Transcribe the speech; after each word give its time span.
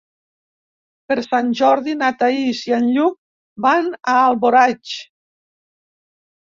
Per 1.11 1.17
Sant 1.25 1.51
Jordi 1.59 1.95
na 1.99 2.09
Thaís 2.23 2.63
i 2.71 2.75
en 2.79 2.89
Lluc 2.97 3.15
van 3.69 3.95
a 4.17 4.19
Alboraig. 4.25 4.99